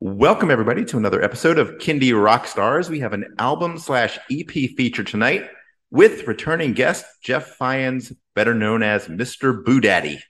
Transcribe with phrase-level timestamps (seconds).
[0.00, 2.90] Welcome everybody to another episode of Kindy Rockstars.
[2.90, 5.48] We have an album slash EP feature tonight
[5.90, 9.64] with returning guest Jeff Fyans, better known as Mr.
[9.64, 10.20] Boo Daddy.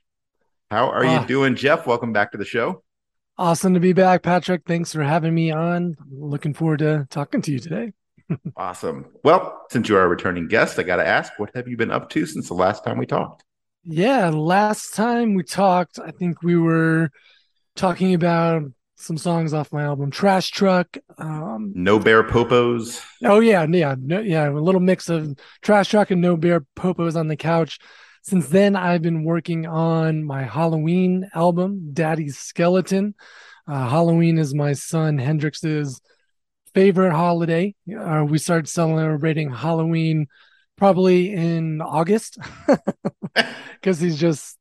[0.71, 1.25] How are you ah.
[1.25, 1.87] doing, Jeff?
[1.87, 2.85] Welcome back to the show.
[3.39, 4.63] Awesome to be back, Patrick.
[4.67, 5.97] Thanks for having me on.
[6.11, 7.93] Looking forward to talking to you today.
[8.57, 9.07] awesome.
[9.25, 11.91] Well, since you are a returning guest, I got to ask, what have you been
[11.91, 13.43] up to since the last time we talked?
[13.85, 17.11] Yeah, last time we talked, I think we were
[17.77, 18.63] talking about
[18.97, 20.97] some songs off my album Trash Truck.
[21.19, 23.03] Um, no Bear Popos.
[23.25, 24.49] Oh yeah, yeah, no, yeah.
[24.49, 27.79] A little mix of Trash Truck and No Bear Popos on the couch.
[28.23, 33.15] Since then, I've been working on my Halloween album, Daddy's Skeleton.
[33.67, 36.01] Uh, Halloween is my son Hendrix's
[36.75, 37.75] favorite holiday.
[37.93, 40.29] Uh, we started celebrating Halloween
[40.77, 42.39] probably in August
[43.75, 44.57] because he's just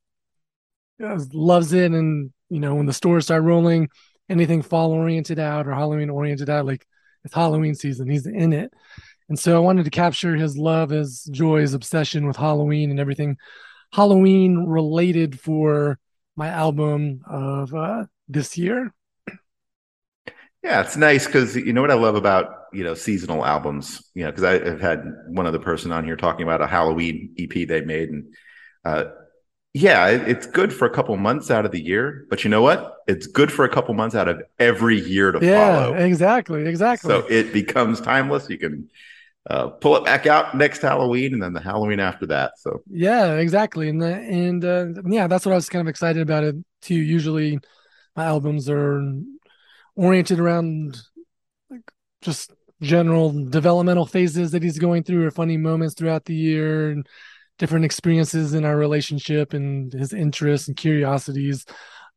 [1.02, 3.88] uh, loves it and you know when the stores start rolling
[4.28, 6.66] anything fall oriented out or Halloween oriented out.
[6.66, 6.86] Like
[7.24, 8.72] it's Halloween season, he's in it.
[9.28, 13.00] And so I wanted to capture his love, his joy, his obsession with Halloween and
[13.00, 13.36] everything
[13.92, 15.98] Halloween related for
[16.36, 18.92] my album of uh, this year.
[20.62, 24.10] Yeah, it's nice because you know what I love about you know seasonal albums.
[24.14, 27.66] You know, because I've had one other person on here talking about a Halloween EP
[27.66, 28.34] they made, and
[28.84, 29.04] uh,
[29.74, 32.96] yeah, it's good for a couple months out of the year, but you know what?
[33.06, 35.94] It's good for a couple months out of every year to yeah, follow.
[35.94, 37.08] Exactly, exactly.
[37.08, 38.50] So it becomes timeless.
[38.50, 38.90] You can
[39.48, 42.58] uh, pull it back out next Halloween and then the Halloween after that.
[42.58, 43.88] So yeah, exactly.
[43.88, 46.94] And the, and uh, yeah, that's what I was kind of excited about it too.
[46.94, 47.58] Usually,
[48.14, 49.02] my albums are
[49.96, 51.00] oriented around
[51.70, 51.90] like
[52.20, 57.06] just general developmental phases that he's going through or funny moments throughout the year and
[57.58, 61.64] different experiences in our relationship and his interests and curiosities.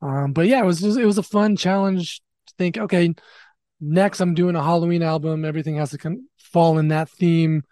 [0.02, 3.14] Um, but yeah, it was just it was a fun challenge to think, okay,
[3.80, 5.46] next I'm doing a Halloween album.
[5.46, 7.64] Everything has to come, fall in that theme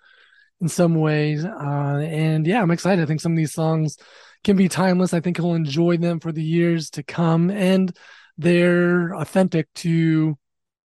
[0.62, 1.44] in some ways.
[1.46, 3.02] Uh, and yeah, I'm excited.
[3.02, 3.98] I think some of these songs
[4.44, 5.14] can be timeless.
[5.14, 7.96] I think he'll enjoy them for the years to come, and
[8.38, 10.38] they're authentic to you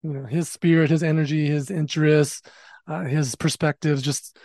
[0.03, 2.43] know his spirit, his energy, his interests,
[2.87, 4.03] uh, his perspectives.
[4.03, 4.39] Just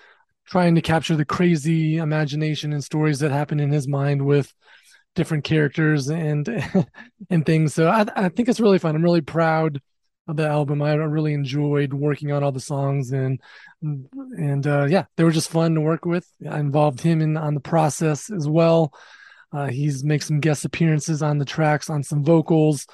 [0.46, 4.54] trying to capture the crazy imagination and stories that happen in his mind with
[5.16, 6.48] different characters and
[7.30, 7.74] and things.
[7.74, 8.96] So I, I think it's really fun.
[8.96, 9.82] I'm really proud
[10.28, 10.82] of the album.
[10.82, 13.40] I really enjoyed working on all the songs and
[13.82, 16.28] and uh, yeah, they were just fun to work with.
[16.50, 18.94] I involved him in on the process as well.
[19.52, 22.88] Uh, he's made some guest appearances on the tracks on some vocals,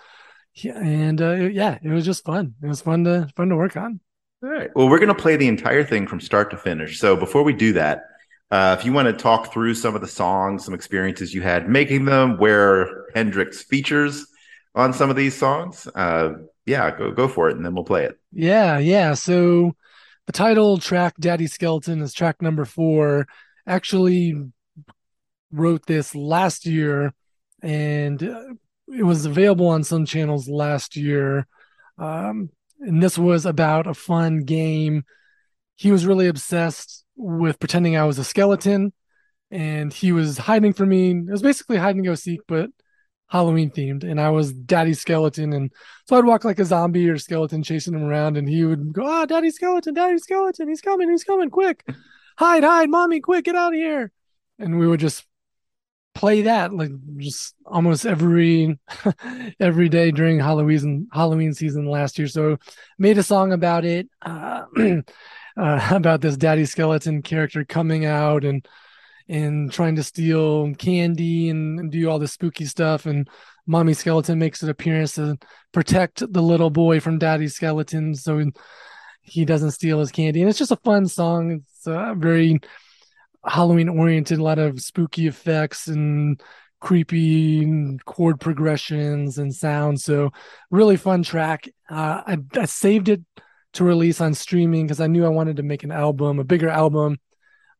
[0.65, 2.55] and uh, yeah, it was just fun.
[2.61, 4.01] It was fun to fun to work on.
[4.41, 4.69] All right.
[4.73, 6.97] Well, we're going to play the entire thing from start to finish.
[6.99, 8.05] So before we do that,
[8.51, 11.69] uh, if you want to talk through some of the songs, some experiences you had
[11.69, 14.25] making them, where Hendrix features
[14.75, 16.33] on some of these songs, uh,
[16.65, 18.17] yeah, go go for it, and then we'll play it.
[18.31, 19.13] Yeah, yeah.
[19.13, 19.75] So
[20.25, 23.27] the title track, "Daddy Skeleton," is track number four.
[23.67, 24.35] Actually,
[25.51, 27.13] wrote this last year,
[27.61, 31.45] and it was available on some channels last year.
[31.97, 35.03] Um, and this was about a fun game.
[35.75, 38.93] He was really obsessed with pretending I was a skeleton,
[39.51, 41.11] and he was hiding from me.
[41.11, 42.69] It was basically hide and go seek, but
[43.27, 44.03] Halloween themed.
[44.03, 45.71] And I was Daddy Skeleton, and
[46.07, 49.03] so I'd walk like a zombie or skeleton chasing him around, and he would go,
[49.05, 51.85] "Ah, oh, Daddy Skeleton, Daddy Skeleton, he's coming, he's coming, quick,
[52.37, 54.11] hide, hide, mommy, quick, get out of here!"
[54.57, 55.25] And we would just
[56.19, 58.77] play that like just almost every
[59.61, 62.27] every day during Halloween Halloween season last year.
[62.27, 62.57] So
[62.97, 65.01] made a song about it, uh, uh,
[65.91, 68.67] about this daddy skeleton character coming out and
[69.29, 73.05] and trying to steal candy and, and do all the spooky stuff.
[73.05, 73.29] And
[73.65, 75.37] mommy skeleton makes an appearance to
[75.71, 78.43] protect the little boy from daddy skeleton so
[79.21, 80.41] he doesn't steal his candy.
[80.41, 81.51] And it's just a fun song.
[81.51, 82.59] It's uh, very
[83.45, 86.41] halloween oriented a lot of spooky effects and
[86.81, 90.31] creepy chord progressions and sounds so
[90.71, 93.21] really fun track uh, I, I saved it
[93.73, 96.69] to release on streaming because i knew i wanted to make an album a bigger
[96.69, 97.17] album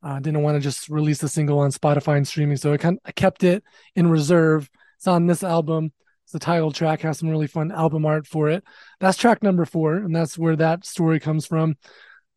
[0.01, 2.99] uh, didn't want to just release the single on spotify and streaming so i, kind
[3.05, 3.63] I kept it
[3.95, 4.69] in reserve
[4.99, 5.93] it's on this album.
[6.25, 8.65] It's the title track, has some really fun album art for it.
[8.99, 11.77] That's track number four, and that's where that story comes from.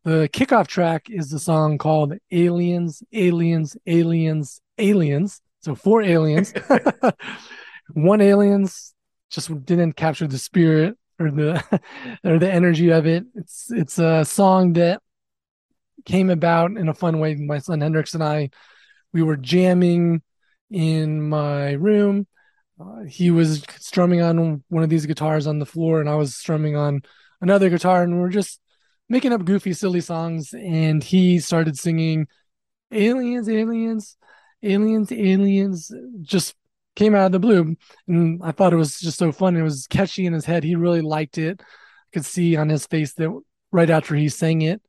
[0.03, 5.41] The kickoff track is the song called Aliens, Aliens, Aliens, Aliens.
[5.61, 6.53] So four aliens.
[7.93, 8.93] One aliens
[9.29, 11.81] just didn't capture the spirit or the
[12.23, 13.25] or the energy of it.
[13.35, 15.01] It's it's a song that
[16.05, 17.35] came about in a fun way.
[17.35, 18.49] My son Hendrix and I,
[19.13, 20.21] we were jamming
[20.69, 22.27] in my room
[22.79, 26.35] uh, he was strumming on one of these guitars on the floor, and I was
[26.35, 27.01] strumming on
[27.41, 28.59] another guitar, and we are just
[29.09, 30.53] making up goofy, silly songs.
[30.53, 32.27] And he started singing
[32.91, 34.17] "Aliens, Aliens,
[34.61, 35.91] Aliens, Aliens,"
[36.21, 36.55] just
[36.95, 37.75] came out of the blue,
[38.07, 39.55] and I thought it was just so fun.
[39.57, 40.63] It was catchy in his head.
[40.63, 41.61] He really liked it.
[41.61, 41.65] I
[42.13, 43.31] could see on his face that
[43.71, 44.81] right after he sang it,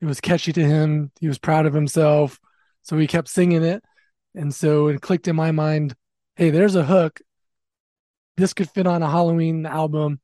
[0.00, 1.12] it was catchy to him.
[1.20, 2.40] He was proud of himself,
[2.82, 3.84] so he kept singing it.
[4.34, 5.94] And so it clicked in my mind
[6.36, 7.20] hey, there's a hook.
[8.36, 10.20] This could fit on a Halloween album.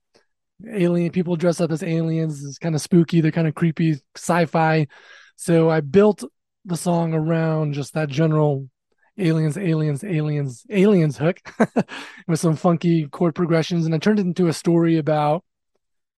[0.70, 2.44] Alien people dress up as aliens.
[2.44, 3.20] It's kind of spooky.
[3.20, 4.86] They're kind of creepy, sci-fi.
[5.36, 6.24] So I built
[6.64, 8.68] the song around just that general
[9.18, 11.40] aliens, aliens, aliens, aliens hook
[12.28, 13.86] with some funky chord progressions.
[13.86, 15.44] And I turned it into a story about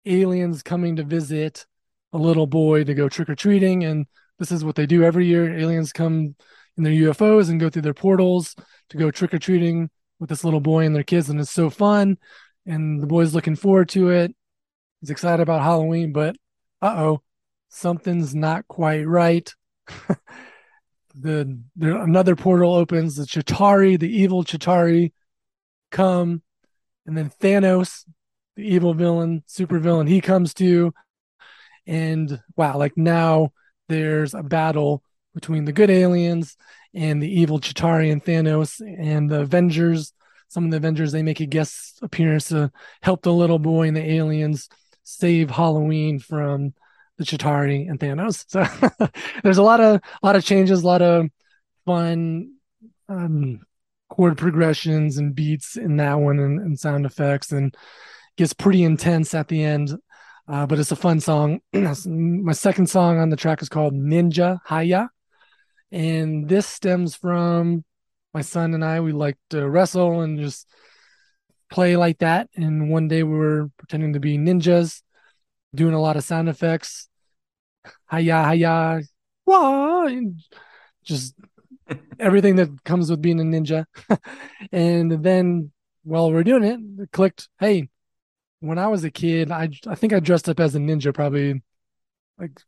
[0.07, 1.67] aliens coming to visit
[2.13, 3.85] a little boy to go trick or treating.
[3.85, 4.07] And
[4.39, 5.59] this is what they do every year.
[5.59, 6.35] Aliens come
[6.77, 8.55] in their UFOs and go through their portals
[8.91, 11.71] to go trick or treating with this little boy and their kids, and it's so
[11.71, 12.17] fun.
[12.67, 14.35] And the boy's looking forward to it.
[15.01, 16.37] He's excited about Halloween, but
[16.81, 17.23] uh oh,
[17.69, 19.53] something's not quite right.
[21.15, 23.17] the another portal opens.
[23.17, 25.13] The Chitauri, the evil Chitauri,
[25.91, 26.43] come,
[27.07, 28.05] and then Thanos,
[28.57, 30.93] the evil villain, super villain, he comes too.
[31.87, 33.53] And wow, like now
[33.89, 35.03] there's a battle
[35.35, 36.57] between the good aliens
[36.95, 40.13] and the evil Chitauri and Thanos and the Avengers.
[40.55, 42.71] Some of the Avengers they make a guest appearance to
[43.03, 44.69] help the little boy and the aliens
[45.03, 46.75] save Halloween from
[47.19, 48.45] the Chitauri and Thanos.
[48.47, 48.65] So
[49.43, 51.27] there's a lot of a lot of changes, a lot of
[51.85, 52.53] fun
[53.09, 53.67] um,
[54.09, 57.75] chord progressions and beats in that one and, and sound effects and
[58.37, 59.93] gets pretty intense at the end.
[60.47, 61.59] Uh, but it's a fun song.
[61.73, 65.09] My second song on the track is called Ninja Haya.
[65.91, 67.85] And this stems from
[68.35, 70.69] my son and I, we like to wrestle and just
[71.71, 72.51] play like that.
[72.57, 75.03] And one day we were pretending to be ninjas,
[75.75, 77.09] doing a lot of sound effects.
[78.11, 79.03] Hiya, hiya,
[79.47, 80.41] wah, and
[81.05, 81.35] just
[82.19, 83.87] everything that comes with being a ninja.
[84.73, 85.71] and then
[86.03, 87.89] while we're doing it, it clicked, hey,
[88.61, 91.63] when I was a kid, I I think I dressed up as a ninja probably
[92.39, 92.59] like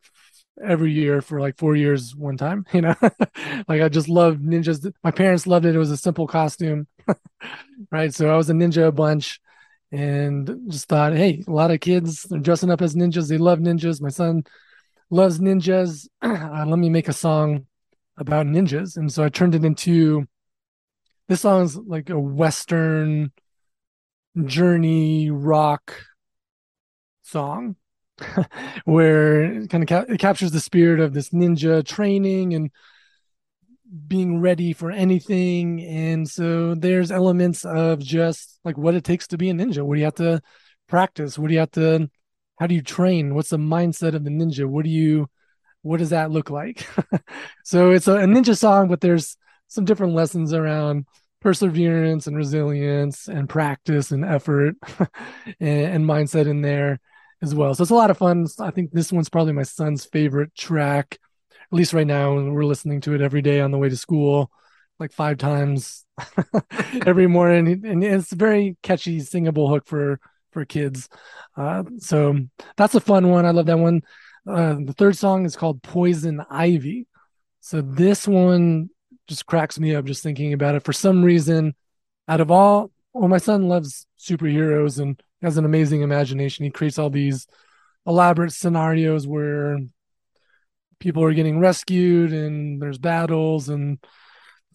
[0.64, 2.94] every year for like four years one time you know?
[3.68, 4.92] Like i just loved ninjas.
[5.04, 5.74] My parents loved it.
[5.74, 6.86] It was a simple costume
[7.90, 8.12] right?
[8.14, 9.40] So i was a ninja a bunch
[9.92, 13.28] and just thought hey a lot of kids they're dressing up as ninjas.
[13.28, 14.00] They love ninjas.
[14.00, 14.44] My son
[15.10, 16.08] loves ninjas.
[16.22, 17.66] Uh, let me make a song
[18.16, 18.96] about ninjas.
[18.96, 20.26] And so i turned it into
[21.28, 23.32] this song's like a western
[24.44, 25.94] journey rock
[27.22, 27.76] song
[28.84, 32.70] where it kind of ca- it captures the spirit of this ninja training and
[34.06, 35.82] being ready for anything.
[35.82, 39.82] And so there's elements of just like what it takes to be a ninja.
[39.82, 40.42] What do you have to
[40.88, 41.38] practice?
[41.38, 42.10] What do you have to
[42.58, 43.34] how do you train?
[43.34, 44.66] What's the mindset of the ninja?
[44.66, 45.28] What do you
[45.82, 46.86] what does that look like?
[47.64, 51.06] So it's a, a ninja song but there's some different lessons around
[51.40, 54.76] perseverance and resilience and practice and effort
[55.60, 57.00] and, and mindset in there
[57.42, 57.74] as well.
[57.74, 58.46] So it's a lot of fun.
[58.60, 61.18] I think this one's probably my son's favorite track,
[61.52, 62.34] at least right now.
[62.34, 64.50] We're listening to it every day on the way to school,
[64.98, 66.04] like five times
[67.06, 70.20] every morning, and it's a very catchy, singable hook for
[70.52, 71.08] for kids.
[71.56, 72.38] Uh, so
[72.76, 73.44] that's a fun one.
[73.44, 74.02] I love that one.
[74.46, 77.06] Uh, the third song is called Poison Ivy.
[77.60, 78.90] So this one
[79.26, 80.84] just cracks me up just thinking about it.
[80.84, 81.74] For some reason,
[82.28, 86.64] out of all, well, my son loves superheroes and has an amazing imagination.
[86.64, 87.46] He creates all these
[88.04, 89.78] elaborate scenarios where
[90.98, 94.04] people are getting rescued and there's battles and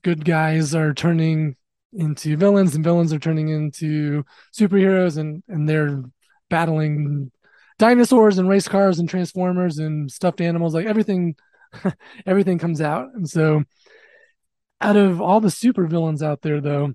[0.01, 1.57] good guys are turning
[1.91, 4.23] into villains and villains are turning into
[4.57, 6.01] superheroes and and they're
[6.49, 7.31] battling
[7.77, 11.35] dinosaurs and race cars and transformers and stuffed animals like everything
[12.25, 13.61] everything comes out and so
[14.79, 16.93] out of all the super villains out there though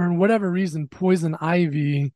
[0.00, 2.14] for whatever reason poison ivy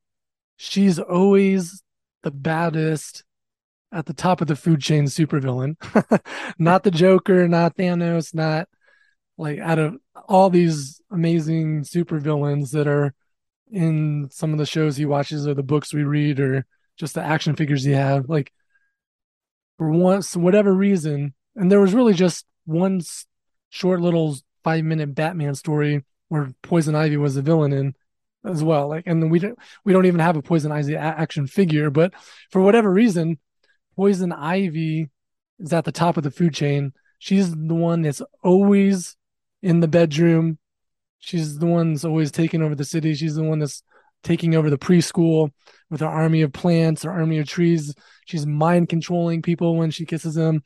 [0.57, 1.83] she's always
[2.23, 3.23] the baddest
[3.91, 5.75] at the top of the food chain supervillain.
[6.59, 8.67] not the Joker, not Thanos, not
[9.37, 13.13] like out of all these amazing supervillains that are
[13.71, 16.65] in some of the shows he watches or the books we read or
[16.97, 18.27] just the action figures he have.
[18.27, 18.51] Like
[19.77, 23.01] for once, whatever reason, and there was really just one
[23.69, 27.95] short little five minute Batman story where Poison Ivy was a villain in
[28.45, 28.87] as well.
[28.87, 32.13] Like, and we don't we don't even have a Poison Ivy action figure, but
[32.51, 33.39] for whatever reason,
[33.95, 35.09] Poison Ivy
[35.59, 36.93] is at the top of the food chain.
[37.19, 39.15] She's the one that's always
[39.61, 40.57] in the bedroom.
[41.19, 43.13] She's the one that's always taking over the city.
[43.15, 43.81] She's the one that's
[44.23, 45.51] taking over the preschool
[45.89, 47.93] with her army of plants, her army of trees.
[48.25, 50.63] She's mind controlling people when she kisses them.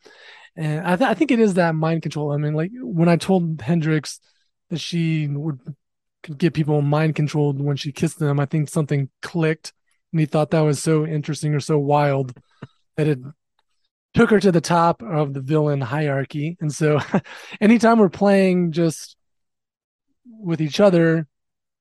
[0.56, 2.32] And I, th- I think it is that mind control.
[2.32, 4.20] I mean, like when I told Hendrix
[4.70, 5.60] that she would
[6.22, 8.40] could get people mind controlled when she kissed them.
[8.40, 9.74] I think something clicked
[10.12, 12.34] and he thought that was so interesting or so wild
[12.98, 13.20] that it
[14.14, 16.58] took her to the top of the villain hierarchy.
[16.60, 17.00] And so
[17.62, 19.16] anytime we're playing just
[20.26, 21.28] with each other,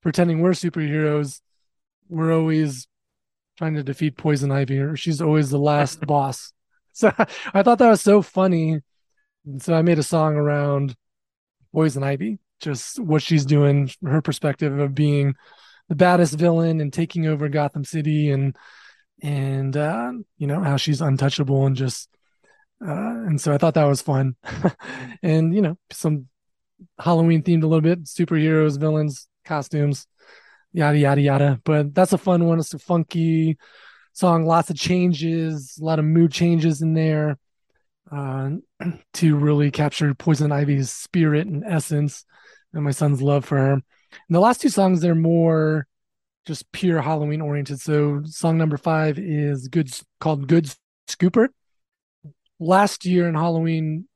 [0.01, 1.41] pretending we're superheroes,
[2.07, 2.87] we're always
[3.57, 6.53] trying to defeat Poison Ivy, or she's always the last boss.
[6.93, 7.11] So
[7.53, 8.79] I thought that was so funny.
[9.45, 10.95] And so I made a song around
[11.73, 15.35] Poison Ivy just what she's doing, her perspective of being
[15.87, 18.55] the baddest villain and taking over Gotham City and
[19.21, 22.09] and uh, you know how she's untouchable and just
[22.85, 24.35] uh, and so I thought that was fun,
[25.23, 26.27] and you know some
[26.97, 30.07] Halloween themed a little bit, superheroes, villains, costumes,
[30.71, 31.61] yada yada yada.
[31.65, 32.59] But that's a fun one.
[32.59, 33.57] It's a funky
[34.13, 37.37] song, lots of changes, a lot of mood changes in there
[38.11, 38.51] uh,
[39.15, 42.25] to really capture Poison Ivy's spirit and essence
[42.73, 43.73] and my son's love for her.
[43.73, 43.83] And
[44.29, 45.87] the last two songs they're more
[46.45, 47.79] just pure Halloween oriented.
[47.79, 50.73] So song number five is good called Good
[51.07, 51.49] Scooper.
[52.59, 54.07] Last year in Halloween,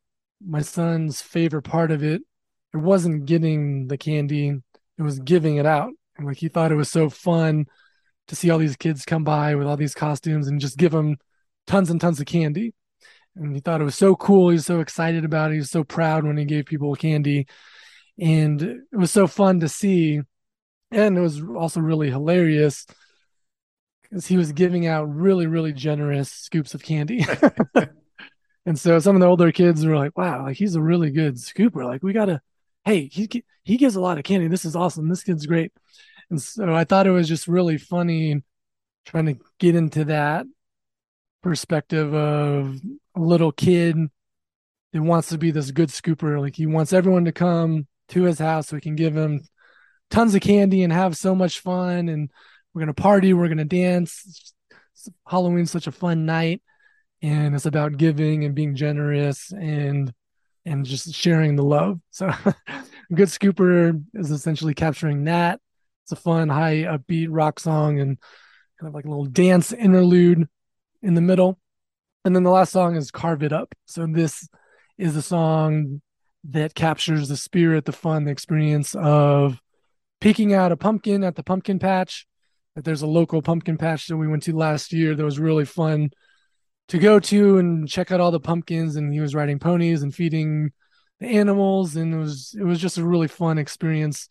[0.45, 2.21] my son's favorite part of it,
[2.73, 4.49] it wasn't getting the candy,
[4.97, 5.91] it was giving it out.
[6.17, 7.65] And like he thought it was so fun
[8.27, 11.17] to see all these kids come by with all these costumes and just give them
[11.67, 12.73] tons and tons of candy.
[13.35, 14.49] And he thought it was so cool.
[14.49, 15.53] He was so excited about it.
[15.53, 17.47] He was so proud when he gave people candy
[18.19, 20.21] and it was so fun to see.
[20.91, 22.85] And it was also really hilarious
[24.03, 27.25] because he was giving out really really generous scoops of candy.
[28.65, 31.35] And so some of the older kids were like wow like he's a really good
[31.35, 31.85] scooper.
[31.85, 32.41] Like we gotta
[32.85, 33.29] hey he
[33.63, 34.47] he gives a lot of candy.
[34.47, 35.09] This is awesome.
[35.09, 35.73] This kid's great.
[36.29, 38.41] And so i thought it was just really funny
[39.05, 40.45] trying to get into that
[41.41, 42.79] perspective of
[43.15, 43.97] a little kid
[44.93, 46.39] that wants to be this good scooper.
[46.39, 49.41] Like he wants everyone to come to his house so we can give him
[50.09, 52.09] tons of candy and have so much fun.
[52.09, 52.31] And
[52.73, 54.53] we're gonna party we're gonna dance.
[55.27, 56.61] Halloween's such a fun night.
[57.21, 60.13] And it's about giving and being generous and
[60.65, 61.99] and just sharing the love.
[62.11, 62.31] So
[63.13, 65.59] good scooper is essentially capturing that.
[66.03, 68.17] It's a fun high upbeat rock song and
[68.79, 70.47] kind of like a little dance interlude
[71.01, 71.59] in the middle.
[72.25, 73.73] And then the last song is carve it up.
[73.85, 74.47] So this
[74.97, 76.01] is a song
[76.43, 79.61] that captures the spirit, the fun, the experience of
[80.19, 82.27] picking out a pumpkin at the pumpkin patch.
[82.75, 85.65] That there's a local pumpkin patch that we went to last year that was really
[85.65, 86.09] fun
[86.87, 88.95] to go to and check out all the pumpkins.
[88.95, 90.71] And he was riding ponies and feeding
[91.19, 94.27] the animals, and it was it was just a really fun experience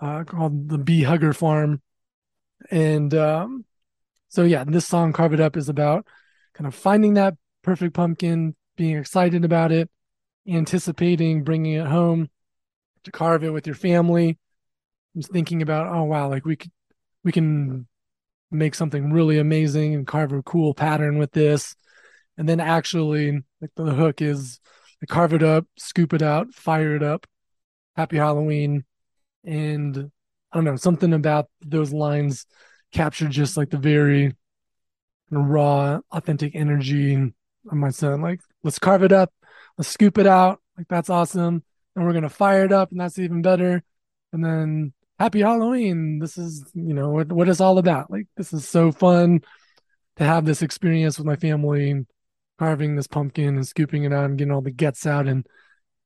[0.00, 1.80] uh, called the Bee Hugger Farm.
[2.70, 3.64] And um,
[4.28, 6.06] so yeah, this song "Carve It Up" is about
[6.54, 9.90] kind of finding that perfect pumpkin, being excited about it,
[10.50, 12.28] anticipating bringing it home
[13.04, 14.38] to carve it with your family.
[15.16, 16.72] Just thinking about, oh wow, like we could
[17.24, 17.86] we can
[18.50, 21.74] make something really amazing and carve a cool pattern with this.
[22.36, 24.60] And then actually like the hook is
[25.08, 27.26] carve it up, scoop it out, fire it up.
[27.96, 28.84] Happy Halloween.
[29.44, 30.10] And
[30.52, 32.46] I don't know, something about those lines
[32.92, 34.34] captured just like the very
[35.30, 38.20] raw, authentic energy of my son.
[38.20, 39.32] Like, let's carve it up,
[39.80, 40.60] let's scoop it out.
[40.76, 41.64] Like that's awesome.
[41.96, 43.82] And we're gonna fire it up, and that's even better.
[44.30, 46.18] And then happy Halloween.
[46.18, 48.10] This is, you know, what, what it's all about.
[48.10, 49.40] Like this is so fun
[50.16, 52.04] to have this experience with my family,
[52.58, 55.46] carving this pumpkin and scooping it out and getting all the guts out and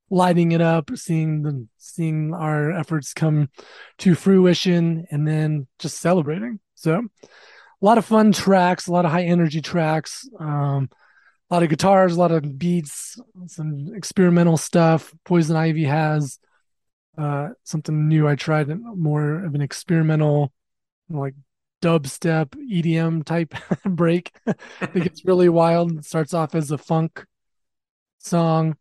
[0.08, 3.48] lighting it up, seeing the seeing our efforts come
[3.98, 6.60] to fruition, and then just celebrating.
[6.76, 7.28] So, a
[7.84, 10.88] lot of fun tracks, a lot of high energy tracks, um,
[11.50, 15.14] a lot of guitars, a lot of beats, some experimental stuff.
[15.24, 16.38] Poison Ivy has
[17.18, 18.26] uh, something new.
[18.26, 20.52] I tried more of an experimental,
[21.10, 21.34] like
[21.82, 24.32] dubstep EDM type break.
[24.46, 25.98] it gets really wild.
[25.98, 27.24] It starts off as a funk
[28.18, 28.76] song,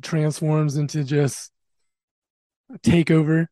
[0.00, 1.52] transforms into just
[2.78, 3.46] takeover,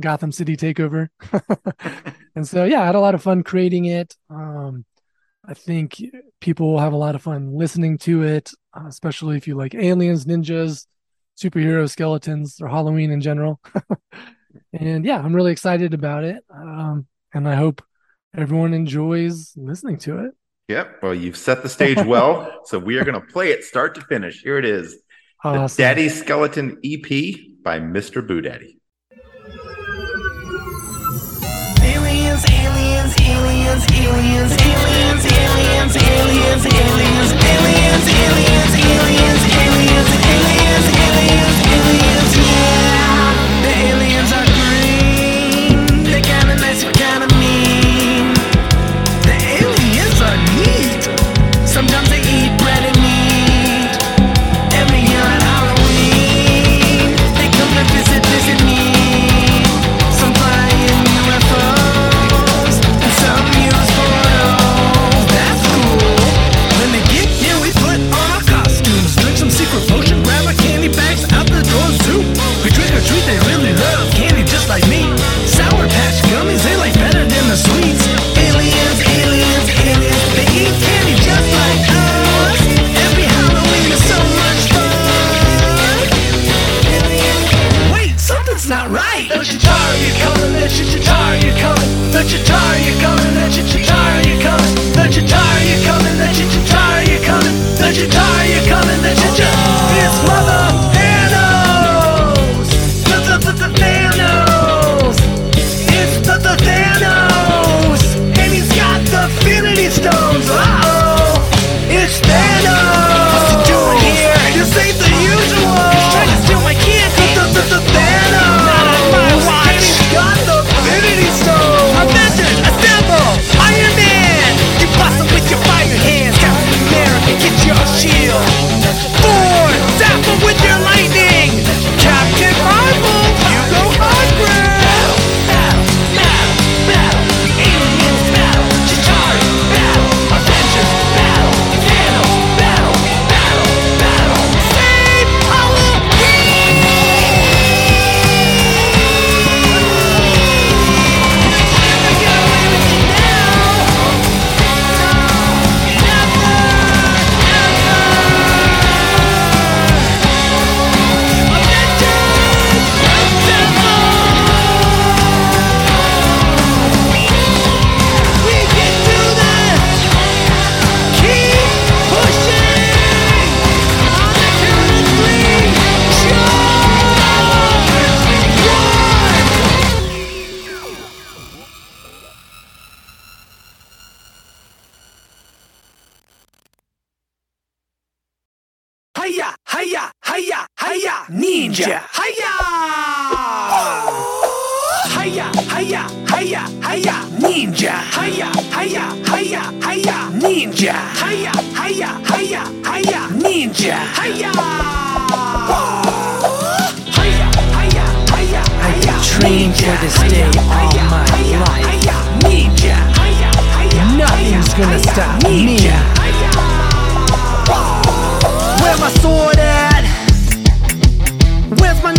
[0.00, 1.08] Gotham City takeover.
[2.34, 4.16] and so yeah, I had a lot of fun creating it.
[4.30, 4.86] Um,
[5.48, 6.02] I think
[6.40, 9.74] people will have a lot of fun listening to it, uh, especially if you like
[9.74, 10.86] aliens, ninjas,
[11.40, 13.58] superhero skeletons, or Halloween in general.
[14.74, 16.44] and yeah, I'm really excited about it.
[16.54, 17.82] Um, and I hope
[18.36, 20.32] everyone enjoys listening to it.
[20.68, 21.02] Yep.
[21.02, 22.60] Well, you've set the stage well.
[22.66, 24.42] so we are going to play it start to finish.
[24.42, 25.00] Here it is
[25.42, 25.66] awesome.
[25.66, 27.08] the Daddy Skeleton EP
[27.62, 28.26] by Mr.
[28.26, 28.77] Boo Daddy.
[33.68, 37.47] Aliens, aliens, aliens, aliens, aliens, aliens,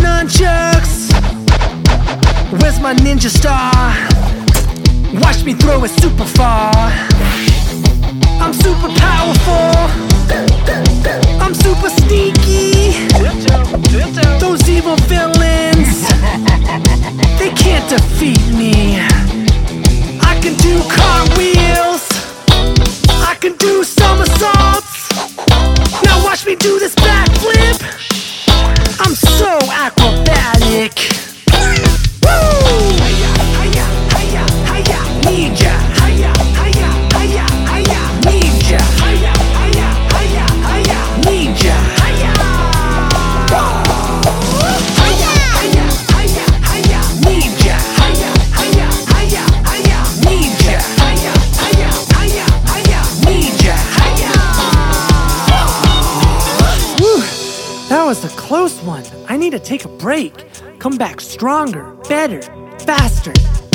[0.00, 1.12] nunchucks?
[2.60, 3.94] Where's my ninja star?
[5.20, 6.72] Watch me throw it super far.
[8.42, 10.10] I'm super powerful.
[11.40, 13.08] I'm super sneaky.
[14.40, 16.08] Those evil villains,
[17.38, 19.00] they can't defeat me.
[20.20, 22.04] I can do cartwheels.
[23.30, 25.08] I can do somersaults.
[26.04, 28.19] Now watch me do this backflip.
[29.02, 30.92] I'm so acrobatic.
[32.22, 32.60] Woo!
[35.24, 35.79] Ninja.
[59.50, 60.32] need to take a break.
[60.78, 62.40] Come back stronger, better,
[62.80, 63.32] faster.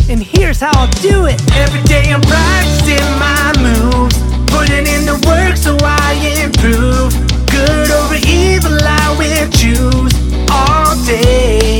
[0.10, 1.42] And here's how I'll do it.
[1.54, 4.18] Every day I'm practicing my moves,
[4.52, 7.12] putting in the work so I improve.
[7.50, 10.14] Good over evil, I will choose
[10.50, 11.75] all day.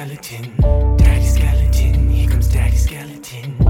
[0.00, 0.96] Skeleton.
[0.96, 2.08] Daddy Skeleton.
[2.08, 3.69] Here comes Daddy Skeleton.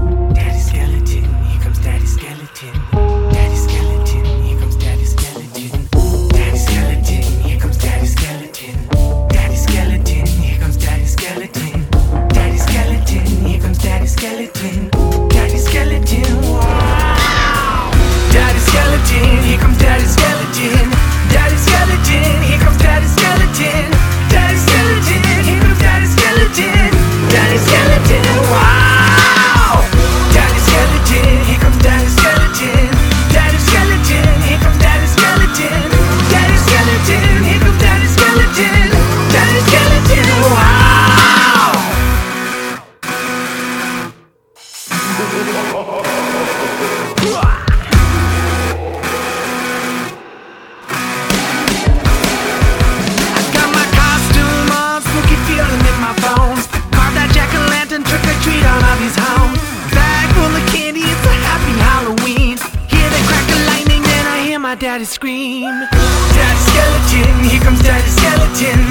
[64.91, 65.63] Daddy scream.
[65.63, 68.90] Daddy skeleton, here comes Daddy skeleton.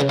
[0.00, 0.06] Yo.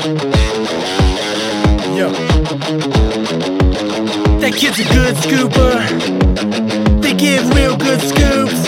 [4.38, 7.02] That kid's a good scooper.
[7.02, 8.68] They give real good scoops.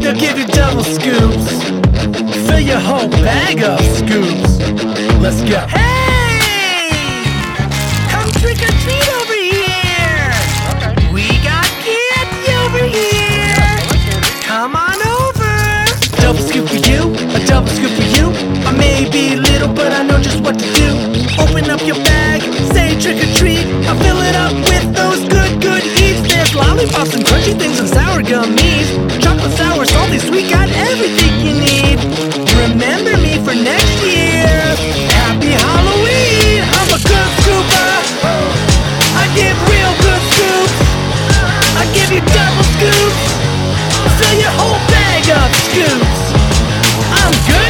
[0.00, 1.50] They'll give you double scoops.
[2.46, 4.60] Fill your whole bag of scoops.
[5.20, 5.66] Let's go.
[5.66, 6.19] Hey!
[21.60, 22.40] Open up your bag,
[22.72, 23.60] say trick or treat.
[23.84, 26.24] I fill it up with those good, good eats.
[26.24, 28.88] There's lollipops and crunchy things and sour gummies.
[29.20, 32.00] Chocolate sour, salty, sweet, got everything you need.
[32.56, 34.48] Remember me for next year.
[35.20, 37.92] Happy Halloween, I'm a good scooper.
[39.20, 40.80] I give real good scoops.
[41.76, 43.20] I give you double scoops.
[44.16, 46.24] Fill your whole bag up, scoops.
[47.20, 47.69] I'm good.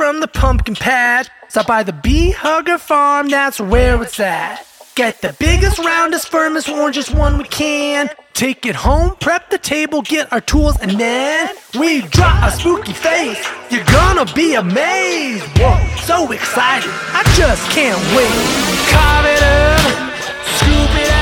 [0.00, 1.28] from the pumpkin patch.
[1.50, 4.66] Stop by the Bee Hugger Farm, that's where it's at.
[4.94, 8.08] Get the biggest, roundest, firmest, oranges one we can.
[8.32, 12.94] Take it home, prep the table, get our tools, and then we draw a spooky
[12.94, 13.46] face.
[13.70, 15.44] You're gonna be amazed.
[15.58, 16.90] Whoa, so excited.
[17.12, 18.32] I just can't wait.
[18.88, 20.14] Carve it up,
[20.56, 21.19] scoop it out.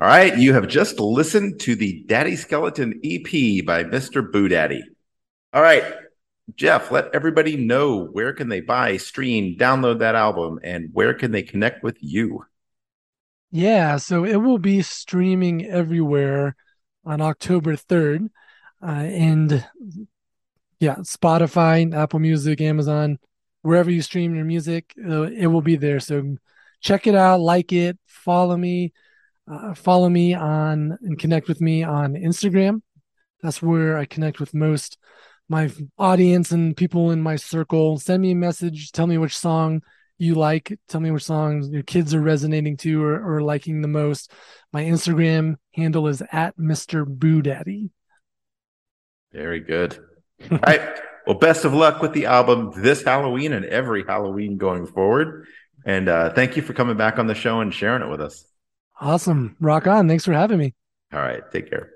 [0.00, 4.32] All right, you have just listened to the Daddy Skeleton EP by Mr.
[4.32, 4.82] Boo Daddy.
[5.52, 5.84] All right,
[6.56, 11.32] Jeff, let everybody know where can they buy, stream, download that album, and where can
[11.32, 12.46] they connect with you?
[13.50, 16.56] Yeah, so it will be streaming everywhere
[17.04, 18.30] on October 3rd.
[18.82, 19.66] Uh, and
[20.78, 23.18] yeah, Spotify, Apple Music, Amazon,
[23.60, 26.00] wherever you stream your music, uh, it will be there.
[26.00, 26.38] So
[26.80, 28.94] check it out, like it, follow me,
[29.50, 32.82] uh, follow me on and connect with me on Instagram.
[33.42, 34.98] That's where I connect with most
[35.48, 37.98] my audience and people in my circle.
[37.98, 39.82] Send me a message, tell me which song
[40.16, 40.78] you like.
[40.88, 44.30] Tell me which songs your kids are resonating to or, or liking the most.
[44.72, 47.04] My Instagram handle is at Mr.
[47.04, 47.90] Boo Daddy.
[49.32, 49.98] Very good.
[50.50, 51.00] All right.
[51.26, 55.46] Well, best of luck with the album this Halloween and every Halloween going forward.
[55.84, 58.44] And uh, thank you for coming back on the show and sharing it with us.
[59.00, 59.56] Awesome.
[59.60, 60.08] Rock on.
[60.08, 60.74] Thanks for having me.
[61.12, 61.42] All right.
[61.50, 61.90] Take care.